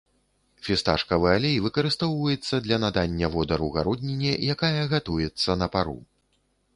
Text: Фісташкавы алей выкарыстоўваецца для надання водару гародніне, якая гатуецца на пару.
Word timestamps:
Фісташкавы 0.67 1.27
алей 1.33 1.57
выкарыстоўваецца 1.65 2.59
для 2.67 2.79
надання 2.85 3.29
водару 3.35 3.67
гародніне, 3.75 4.31
якая 4.55 4.81
гатуецца 4.95 5.57
на 5.63 5.67
пару. 5.77 5.95